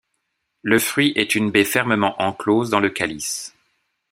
Le 0.63 0.79
fruit 0.79 1.13
est 1.15 1.35
une 1.35 1.51
baie 1.51 1.63
fermement 1.63 2.19
enclose 2.19 2.71
dans 2.71 2.79
le 2.79 2.89
calice. 2.89 3.53